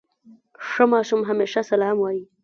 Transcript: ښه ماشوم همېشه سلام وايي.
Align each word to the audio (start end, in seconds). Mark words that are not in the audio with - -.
ښه 0.67 0.83
ماشوم 0.93 1.21
همېشه 1.29 1.61
سلام 1.69 1.95
وايي. 1.99 2.23